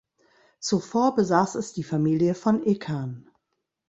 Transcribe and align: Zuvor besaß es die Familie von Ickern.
Zuvor 0.59 1.13
besaß 1.13 1.53
es 1.53 1.73
die 1.73 1.83
Familie 1.83 2.33
von 2.33 2.65
Ickern. 2.65 3.29